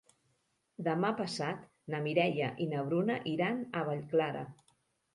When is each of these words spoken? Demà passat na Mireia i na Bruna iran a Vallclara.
Demà 0.87 1.11
passat 1.19 1.69
na 1.95 2.01
Mireia 2.07 2.49
i 2.67 2.69
na 2.75 2.83
Bruna 2.91 3.21
iran 3.37 3.65
a 3.83 3.89
Vallclara. 3.93 4.47